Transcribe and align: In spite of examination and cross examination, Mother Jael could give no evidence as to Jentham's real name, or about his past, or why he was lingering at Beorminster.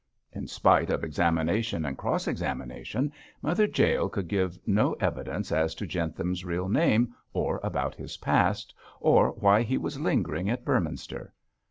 In 0.31 0.47
spite 0.47 0.89
of 0.89 1.03
examination 1.03 1.85
and 1.85 1.95
cross 1.95 2.27
examination, 2.27 3.11
Mother 3.43 3.67
Jael 3.67 4.09
could 4.09 4.27
give 4.27 4.57
no 4.65 4.93
evidence 4.93 5.51
as 5.51 5.75
to 5.75 5.85
Jentham's 5.85 6.43
real 6.43 6.69
name, 6.69 7.13
or 7.33 7.59
about 7.61 7.93
his 7.93 8.17
past, 8.17 8.73
or 8.99 9.29
why 9.33 9.61
he 9.61 9.77
was 9.77 9.99
lingering 9.99 10.49
at 10.49 10.65
Beorminster. 10.65 11.33